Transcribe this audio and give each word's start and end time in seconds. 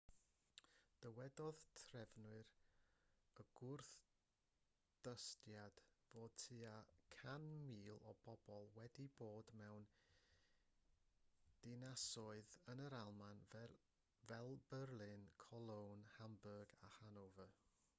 dywedodd 1.05 1.59
trefnwyr 1.89 2.47
y 3.43 3.45
gwrthdystiad 3.59 5.77
fod 6.07 6.37
tua 6.45 6.71
100,000 7.17 7.91
o 8.13 8.15
bobl 8.47 8.67
wedi 8.79 9.07
dod 9.21 9.53
mewn 9.61 9.85
dinasoedd 11.67 12.59
yn 12.75 12.83
yr 12.89 12.97
almaen 13.03 13.47
fel 13.53 13.79
berlin 14.75 15.31
cologne 15.47 16.13
hamburg 16.19 16.75
a 16.89 16.93
hanover 17.01 17.51